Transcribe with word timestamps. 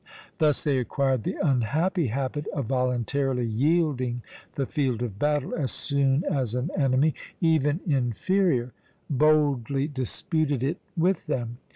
Thus 0.39 0.63
they 0.63 0.79
acquired 0.79 1.21
the 1.21 1.37
unhappy 1.39 2.07
habit 2.07 2.47
of 2.47 2.65
voluntarily 2.65 3.45
yielding 3.45 4.23
the 4.55 4.65
field 4.65 5.03
of 5.03 5.19
battle 5.19 5.53
as 5.53 5.71
soon 5.71 6.23
as 6.23 6.55
an 6.55 6.71
enemy, 6.75 7.13
even 7.39 7.81
inferior, 7.85 8.71
boldly 9.11 9.87
disputed 9.87 10.63
it 10.63 10.77
with 10.97 11.27
them. 11.27 11.59